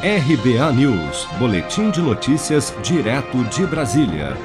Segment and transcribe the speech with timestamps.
[0.00, 4.36] RBA News, Boletim de Notícias, direto de Brasília.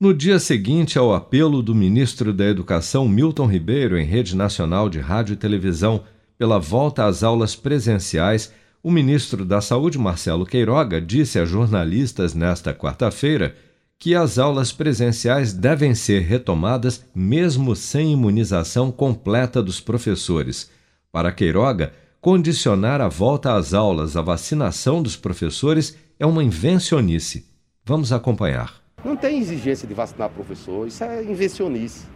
[0.00, 5.00] No dia seguinte ao apelo do ministro da Educação Milton Ribeiro em rede nacional de
[5.00, 6.04] rádio e televisão
[6.38, 12.72] pela volta às aulas presenciais, o ministro da Saúde, Marcelo Queiroga, disse a jornalistas nesta
[12.72, 13.54] quarta-feira
[13.98, 20.70] que as aulas presenciais devem ser retomadas mesmo sem imunização completa dos professores.
[21.12, 21.92] Para Queiroga,
[22.24, 27.46] Condicionar a volta às aulas à vacinação dos professores é uma invencionice.
[27.84, 28.82] Vamos acompanhar.
[29.04, 32.06] Não tem exigência de vacinar professor, isso é invencionice.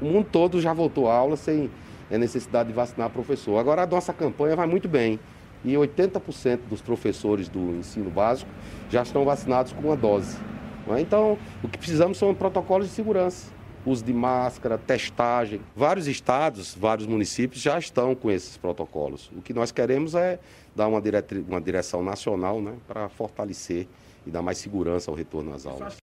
[0.00, 1.70] O mundo todo já voltou à aula sem
[2.10, 3.56] necessidade de vacinar professor.
[3.56, 5.20] Agora a nossa campanha vai muito bem
[5.64, 8.50] e 80% dos professores do ensino básico
[8.90, 10.36] já estão vacinados com uma dose.
[10.88, 11.00] É?
[11.00, 13.51] Então, o que precisamos são protocolos de segurança
[13.84, 15.60] uso de máscara, testagem.
[15.74, 19.30] Vários estados, vários municípios já estão com esses protocolos.
[19.36, 20.38] O que nós queremos é
[20.74, 21.44] dar uma, diretri...
[21.48, 23.86] uma direção nacional né, para fortalecer
[24.26, 25.96] e dar mais segurança ao retorno às aulas.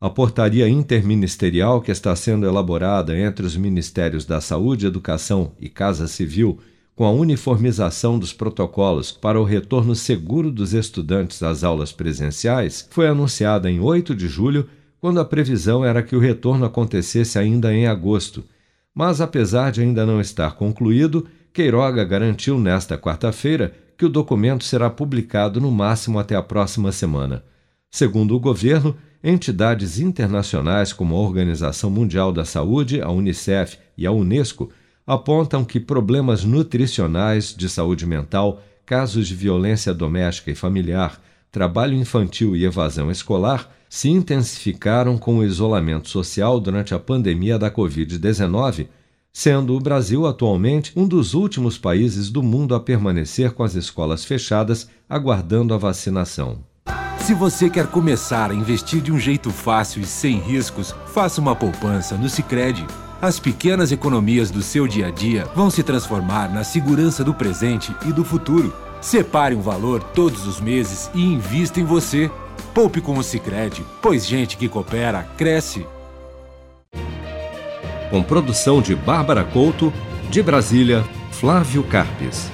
[0.00, 6.08] A portaria interministerial que está sendo elaborada entre os Ministérios da Saúde, Educação e Casa
[6.08, 6.58] Civil,
[6.96, 13.06] com a uniformização dos protocolos para o retorno seguro dos estudantes às aulas presenciais, foi
[13.06, 14.68] anunciada em 8 de julho
[15.02, 18.44] quando a previsão era que o retorno acontecesse ainda em agosto.
[18.94, 24.88] Mas, apesar de ainda não estar concluído, Queiroga garantiu nesta quarta-feira que o documento será
[24.88, 27.42] publicado no máximo até a próxima semana.
[27.90, 34.12] Segundo o governo, entidades internacionais como a Organização Mundial da Saúde, a Unicef e a
[34.12, 34.70] Unesco
[35.04, 41.20] apontam que problemas nutricionais, de saúde mental, casos de violência doméstica e familiar,
[41.52, 47.70] trabalho infantil e evasão escolar se intensificaram com o isolamento social durante a pandemia da
[47.70, 48.88] Covid-19,
[49.30, 54.24] sendo o Brasil atualmente um dos últimos países do mundo a permanecer com as escolas
[54.24, 56.58] fechadas, aguardando a vacinação.
[57.18, 61.54] Se você quer começar a investir de um jeito fácil e sem riscos, faça uma
[61.54, 62.84] poupança no Sicredi.
[63.20, 67.94] As pequenas economias do seu dia a dia vão se transformar na segurança do presente
[68.06, 68.74] e do futuro.
[69.02, 72.30] Separe um valor todos os meses e invista em você.
[72.72, 75.84] Poupe com o Sicredi, pois gente que coopera cresce.
[78.10, 79.92] Com produção de Bárbara Couto,
[80.30, 82.48] de Brasília, Flávio Carpes.